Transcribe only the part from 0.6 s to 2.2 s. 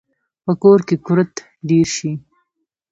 کور کې کورت ډیر شي